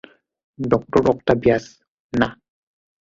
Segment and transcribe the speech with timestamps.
[0.59, 1.65] Doctor Octavius,
[2.13, 2.27] না।